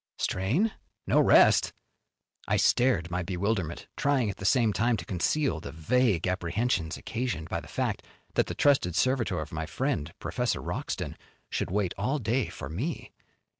"Strain? 0.17 0.71
No 1.05 1.19
rest?" 1.21 1.73
I 2.47 2.57
stared 2.57 3.11
my 3.11 3.21
bewilderment, 3.21 3.85
trying 3.95 4.31
at 4.31 4.37
the 4.37 4.45
same 4.45 4.73
time 4.73 4.97
to 4.97 5.05
conceal 5.05 5.59
the 5.59 5.71
vague 5.71 6.27
apprehensions 6.27 6.97
occasioned 6.97 7.49
by 7.49 7.59
the 7.59 7.67
fact 7.67 8.03
that 8.33 8.47
the 8.47 8.55
trusted 8.55 8.95
servitor 8.95 9.39
of 9.41 9.51
my 9.51 9.67
friend, 9.67 10.11
Professor 10.17 10.59
Wroxton, 10.59 11.17
should 11.51 11.69
wait 11.69 11.93
all 11.99 12.17
day 12.17 12.47
for 12.49 12.67
me. 12.67 13.11